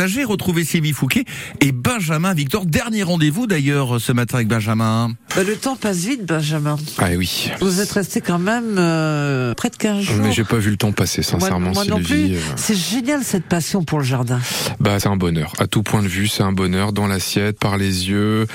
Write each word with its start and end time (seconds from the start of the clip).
potager. 0.00 0.24
Retrouvez 0.24 0.64
Sylvie 0.64 0.92
Fouquet 0.92 1.24
et 1.60 1.72
Benjamin 1.72 2.32
Victor. 2.32 2.64
Dernier 2.64 3.02
rendez-vous 3.02 3.46
d'ailleurs 3.46 4.00
ce 4.00 4.12
matin 4.12 4.36
avec 4.36 4.48
Benjamin. 4.48 5.12
Bah, 5.36 5.42
le 5.42 5.56
temps 5.56 5.76
passe 5.76 5.98
vite, 5.98 6.24
Benjamin. 6.24 6.76
Ah 6.98 7.08
oui. 7.16 7.50
Vous 7.60 7.80
êtes 7.80 7.92
resté 7.92 8.20
quand 8.22 8.38
même 8.38 8.76
euh, 8.78 9.52
près 9.54 9.68
de 9.68 9.76
15 9.76 10.00
jours. 10.02 10.16
Mais 10.22 10.32
j'ai 10.32 10.44
pas 10.44 10.56
vu 10.56 10.70
le 10.70 10.76
temps 10.78 10.92
passer, 10.92 11.22
sincèrement, 11.22 11.72
moi, 11.72 11.84
moi 11.84 11.98
non 11.98 12.02
plus. 12.02 12.34
euh, 12.34 12.40
C'est 12.56 12.76
génial 12.76 13.22
cette 13.24 13.44
passion 13.44 13.84
pour 13.84 13.98
le 13.98 14.04
jardin. 14.04 14.40
Bah, 14.80 14.98
c'est 14.98 15.08
un 15.08 15.16
bonheur. 15.16 15.52
À 15.58 15.66
tout 15.66 15.82
point 15.82 16.02
de 16.02 16.08
vue, 16.08 16.28
c'est 16.28 16.42
un 16.42 16.52
bonheur. 16.52 16.92
Dans 16.92 17.06
l'assiette, 17.06 17.58
par 17.58 17.76
les 17.76 18.08
yeux, 18.08 18.46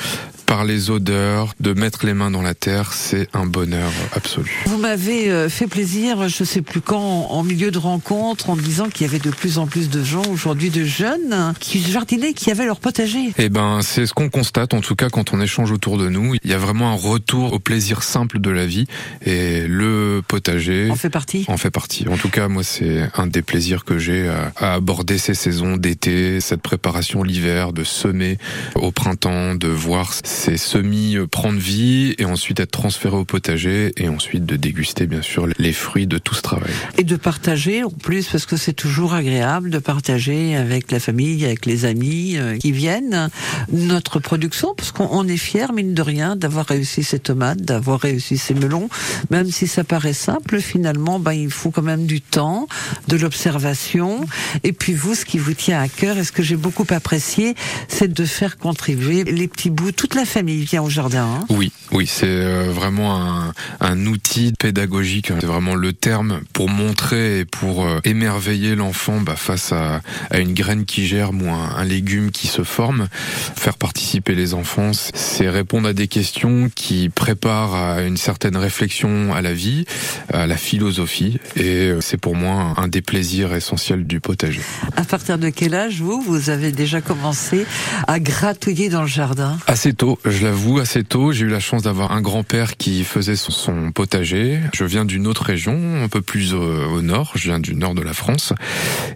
par 0.46 0.64
les 0.66 0.90
odeurs, 0.90 1.54
de 1.60 1.74
mettre 1.74 2.06
les 2.06 2.14
mains 2.14 2.32
dans 2.32 2.42
la 2.42 2.54
terre, 2.54 2.94
c'est 2.94 3.28
un 3.34 3.46
bonheur 3.46 3.92
absolu. 4.14 4.64
Vous 4.66 4.78
m'avez 4.78 5.32
euh, 5.32 5.50
fait 5.50 5.68
plaisir, 5.68 6.30
je 6.30 6.44
sais 6.44 6.62
plus 6.62 6.82
quand, 6.82 7.28
en 7.30 7.44
milieu 7.44 7.72
de 7.72 7.78
rencontre, 7.78 8.50
en 8.50 8.56
me 8.56 8.62
disant 8.62 8.90
qu'il 8.90 9.06
y 9.06 9.10
avait 9.10 9.20
de 9.20 9.32
plus 9.32 9.58
en 9.58 9.68
plus 9.68 9.90
de 9.90 10.04
gens 10.04 10.24
aujourd'hui, 10.32 10.70
de 10.70 10.84
jeunes, 10.84 11.54
qui 11.60 11.80
jardinaient, 11.82 12.34
qui 12.34 12.52
avaient 12.52 12.66
leur 12.66 12.80
potager. 12.80 13.34
Eh 13.38 13.50
ben, 13.50 13.80
c'est 13.82 14.06
ce 14.06 14.14
qu'on 14.14 14.30
constate, 14.30 14.74
en 14.74 14.82
tout 14.82 14.96
cas, 14.96 15.10
quand 15.10 15.34
on 15.34 15.42
échange 15.42 15.72
autour 15.72 15.98
de 15.98 16.10
nous. 16.10 16.36
Il 16.44 16.50
y 16.50 16.54
a 16.54 16.58
vraiment 16.58 16.92
un 16.92 16.96
retour 16.96 17.54
au 17.54 17.60
plaisir 17.60 18.04
simple 18.04 18.40
de 18.40 18.50
la 18.50 18.66
vie. 18.66 18.86
Et 19.26 19.66
le 19.68 20.22
potager 20.28 20.90
En 20.92 20.96
fait 20.96 21.10
partie. 21.10 21.46
en 21.48 21.58
fait 21.58 21.72
partie. 21.72 22.08
En 22.08 22.18
tout 22.18 22.30
cas, 22.30 22.48
moi, 22.48 22.64
c'est 22.64 23.10
un 23.16 23.28
des 23.28 23.42
plaisirs 23.42 23.84
que 23.84 23.98
j'ai 23.98 24.28
à, 24.28 24.52
à 24.58 24.74
aborder 24.74 25.18
ces 25.18 25.34
saisons 25.34 25.78
d'été, 25.78 26.40
cette 26.40 26.62
préparation 26.62 27.24
l'hiver, 27.24 27.74
de 27.74 27.84
semer 27.84 28.38
au 28.76 28.92
printemps, 28.92 29.56
de 29.56 29.68
voir 29.68 30.14
ces 30.36 30.58
semis 30.58 31.16
euh, 31.16 31.26
prendre 31.26 31.58
vie 31.58 32.14
et 32.18 32.26
ensuite 32.26 32.60
être 32.60 32.72
transférés 32.72 33.16
au 33.16 33.26
potager 33.26 33.94
et 33.98 34.10
ensuite 34.10 34.46
de 34.46 34.58
déguster, 34.58 35.08
bien 35.08 35.22
sûr, 35.22 35.48
les 35.58 35.74
fruits 35.74 36.08
de 36.08 36.18
tout 36.18 36.36
ce 36.36 36.42
travail. 36.42 36.72
Et 36.98 37.04
de 37.04 37.16
partager 37.16 37.84
en 37.84 37.90
plus, 37.90 38.28
parce 38.28 38.46
que 38.46 38.58
c'est 38.58 38.74
toujours 38.74 39.14
agréable 39.14 39.70
de 39.70 39.80
partager 39.80 40.56
avec 40.56 40.92
la 40.92 41.00
famille, 41.00 41.46
avec 41.46 41.66
les 41.66 41.86
amis 41.86 42.38
euh, 42.38 42.58
qui 42.58 42.74
viennent. 42.74 43.30
Notre 43.72 44.20
production, 44.20 44.76
parce 44.76 44.92
qu'on 44.92 45.08
on 45.10 45.28
est 45.28 45.38
fiers, 45.38 45.72
mine 45.74 45.94
de 45.94 46.02
rien, 46.02 46.36
d'avoir 46.36 46.66
réussi 46.66 47.04
ces 47.04 47.20
tomates, 47.20 47.62
d'avoir 47.62 48.02
réussi 48.02 48.38
ces 48.38 48.54
melons, 48.54 48.90
même 49.32 49.50
si 49.50 49.68
ça 49.68 49.84
paraît 49.84 50.14
simple, 50.14 50.60
finalement, 50.60 51.18
ben, 51.18 51.34
il 51.34 51.50
faut 51.50 51.72
quand 51.72 51.82
même 51.82 52.06
du 52.06 52.20
temps, 52.20 52.68
de 53.08 53.16
l'observation, 53.16 54.26
et 54.64 54.74
puis 54.74 54.94
vous, 54.94 55.16
ce 55.16 55.24
qui 55.24 55.38
vous 55.38 55.54
tient 55.54 55.82
à 55.82 55.88
cœur, 55.88 56.18
et 56.18 56.26
ce 56.26 56.34
que 56.34 56.44
j'ai 56.44 56.58
beaucoup 56.58 56.86
apprécié, 56.90 57.56
c'est 57.88 58.12
de 58.12 58.26
faire 58.26 58.58
contribuer 58.58 59.24
les 59.24 59.48
petits 59.48 59.70
bouts, 59.70 59.94
toute 59.94 60.14
la 60.14 60.25
famille 60.26 60.64
vient 60.64 60.82
au 60.82 60.90
jardin. 60.90 61.26
hein. 61.26 61.46
Oui, 61.50 61.72
oui, 61.92 62.08
c'est 62.08 62.26
euh, 62.28 62.72
vraiment 62.72 63.16
un, 63.22 63.54
un 63.80 64.06
outil 64.06 64.54
pédagogique. 64.58 65.32
C'est 65.40 65.46
vraiment 65.46 65.76
le 65.76 65.94
terme 65.94 66.42
pour 66.54 66.70
montrer 66.70 67.40
et 67.40 67.46
pour 67.46 67.86
euh, 67.86 68.00
émerveiller 68.04 68.76
l'enfant 68.76 69.22
bah, 69.22 69.36
face 69.36 69.72
à, 69.72 70.02
à 70.30 70.40
une 70.40 70.54
graine 70.54 70.86
qui 70.86 71.08
germe 71.08 71.42
ou 71.42 71.50
un, 71.50 71.76
un 71.76 71.84
légume 71.84 72.32
qui 72.32 72.48
se 72.48 72.64
forme. 72.64 73.08
Faire 73.56 73.78
participer 73.78 74.36
les 74.36 74.54
enfants, 74.54 74.92
c'est 74.94 75.50
répondre 75.50 75.88
à 75.90 75.94
des 75.94 76.08
questions 76.08 76.70
qui 76.74 77.10
préparent 77.10 77.76
à 77.76 78.02
une 78.02 78.18
certaine 78.18 78.58
réflexion 78.58 79.34
à 79.34 79.42
la 79.42 79.54
vie, 79.54 79.86
à 80.34 80.48
la 80.48 80.58
philosophie. 80.58 81.40
Et 81.56 81.90
euh, 81.90 82.02
c'est 82.02 82.18
pour 82.18 82.36
moi 82.36 82.74
un 82.78 82.88
des 82.88 83.02
plaisirs 83.02 83.54
essentiels 83.54 84.06
du 84.06 84.20
potager. 84.20 84.62
À 84.96 85.04
partir 85.04 85.38
de 85.38 85.50
quel 85.50 85.74
âge, 85.76 86.02
vous, 86.02 86.22
vous 86.22 86.50
avez 86.50 86.72
déjà 86.72 87.02
commencé 87.02 87.66
à 88.08 88.20
gratouiller 88.20 88.90
dans 88.90 89.02
le 89.02 89.08
jardin? 89.08 89.58
Assez 89.68 89.94
tôt, 90.16 90.30
je 90.30 90.44
l'avoue, 90.44 90.80
assez 90.80 91.04
tôt. 91.04 91.32
J'ai 91.32 91.46
eu 91.46 91.50
la 91.50 91.60
chance 91.60 91.84
d'avoir 91.84 92.12
un 92.12 92.22
grand-père 92.22 92.78
qui 92.78 93.04
faisait 93.04 93.36
son, 93.36 93.52
son 93.52 93.92
potager. 93.92 94.60
Je 94.74 94.84
viens 94.84 95.06
d'une 95.06 95.28
autre 95.28 95.44
région, 95.44 96.04
un 96.04 96.08
peu 96.08 96.22
plus 96.22 96.54
au, 96.54 96.62
au 96.62 97.02
nord. 97.02 97.32
Je 97.36 97.44
viens 97.44 97.60
du 97.60 97.76
nord 97.76 97.96
de 97.96 98.02
la 98.02 98.14
France. 98.14 98.54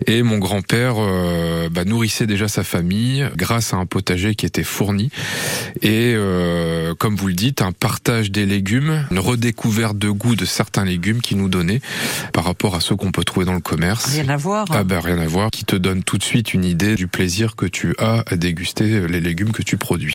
Et 0.07 0.23
mon 0.23 0.37
grand-père 0.37 0.95
euh, 0.97 1.69
bah, 1.69 1.85
nourrissait 1.85 2.27
déjà 2.27 2.47
sa 2.47 2.63
famille 2.63 3.27
grâce 3.35 3.73
à 3.73 3.77
un 3.77 3.85
potager 3.85 4.35
qui 4.35 4.45
était 4.45 4.63
fourni. 4.63 5.11
Et 5.81 6.13
euh, 6.15 6.93
comme 6.95 7.15
vous 7.15 7.27
le 7.27 7.33
dites, 7.33 7.61
un 7.61 7.71
partage 7.71 8.31
des 8.31 8.45
légumes, 8.45 9.05
une 9.11 9.19
redécouverte 9.19 9.97
de 9.97 10.09
goût 10.09 10.35
de 10.35 10.45
certains 10.45 10.85
légumes 10.85 11.21
qui 11.21 11.35
nous 11.35 11.49
donnait 11.49 11.81
par 12.33 12.43
rapport 12.43 12.75
à 12.75 12.81
ceux 12.81 12.95
qu'on 12.95 13.11
peut 13.11 13.23
trouver 13.23 13.45
dans 13.45 13.53
le 13.53 13.59
commerce. 13.59 14.13
Rien 14.13 14.29
à 14.29 14.37
voir. 14.37 14.65
Ah 14.71 14.83
bah 14.83 14.99
rien 15.01 15.19
à 15.19 15.27
voir, 15.27 15.51
qui 15.51 15.65
te 15.65 15.75
donne 15.75 16.03
tout 16.03 16.17
de 16.17 16.23
suite 16.23 16.53
une 16.53 16.65
idée 16.65 16.95
du 16.95 17.07
plaisir 17.07 17.55
que 17.55 17.65
tu 17.65 17.95
as 17.99 18.23
à 18.27 18.35
déguster 18.35 19.07
les 19.07 19.21
légumes 19.21 19.51
que 19.51 19.63
tu 19.63 19.77
produis. 19.77 20.07